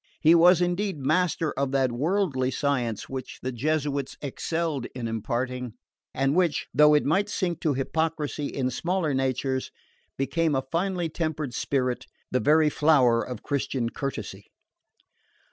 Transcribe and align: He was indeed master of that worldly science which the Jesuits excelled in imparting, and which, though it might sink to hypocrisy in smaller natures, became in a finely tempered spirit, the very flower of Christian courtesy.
He 0.19 0.33
was 0.33 0.61
indeed 0.61 0.97
master 0.97 1.51
of 1.51 1.71
that 1.73 1.91
worldly 1.91 2.49
science 2.49 3.07
which 3.07 3.37
the 3.43 3.51
Jesuits 3.51 4.17
excelled 4.19 4.87
in 4.95 5.07
imparting, 5.07 5.73
and 6.11 6.33
which, 6.35 6.65
though 6.73 6.95
it 6.95 7.05
might 7.05 7.29
sink 7.29 7.59
to 7.59 7.75
hypocrisy 7.75 8.47
in 8.47 8.71
smaller 8.71 9.13
natures, 9.13 9.69
became 10.17 10.55
in 10.55 10.59
a 10.59 10.63
finely 10.71 11.07
tempered 11.07 11.53
spirit, 11.53 12.07
the 12.31 12.39
very 12.39 12.71
flower 12.71 13.21
of 13.21 13.43
Christian 13.43 13.89
courtesy. 13.89 14.47